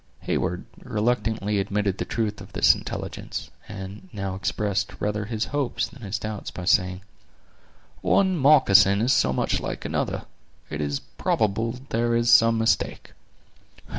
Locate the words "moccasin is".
8.35-9.13